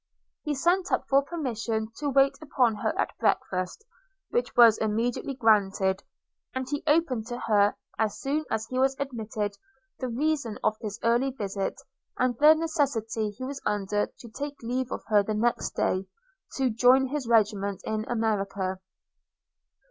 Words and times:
He 0.41 0.55
sent 0.55 0.91
up 0.91 1.07
for 1.07 1.21
permission 1.21 1.91
to 1.97 2.09
wait 2.09 2.33
upon 2.41 2.73
her 2.77 2.91
at 2.97 3.15
breakfast, 3.19 3.83
which 4.31 4.55
was 4.57 4.79
immediately 4.79 5.35
granted; 5.35 6.01
and 6.55 6.67
he 6.67 6.81
opened 6.87 7.27
to 7.27 7.37
her, 7.41 7.75
as 7.99 8.19
soon 8.19 8.43
as 8.49 8.65
he 8.65 8.79
was 8.79 8.95
admitted, 8.99 9.57
the 9.99 10.07
reason 10.09 10.57
of 10.63 10.75
this 10.81 10.97
early 11.03 11.29
visit, 11.29 11.79
and 12.17 12.35
the 12.39 12.55
necessity 12.55 13.29
he 13.29 13.43
was 13.43 13.61
under 13.63 14.07
to 14.07 14.27
take 14.27 14.63
leave 14.63 14.91
of 14.91 15.03
her 15.05 15.21
the 15.21 15.35
next 15.35 15.75
day, 15.75 16.07
to 16.57 16.71
join 16.71 17.05
his 17.09 17.27
regiment 17.27 17.81
in 17.85 18.03
America. 18.09 18.79